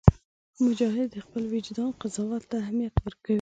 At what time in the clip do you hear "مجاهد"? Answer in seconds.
0.65-1.07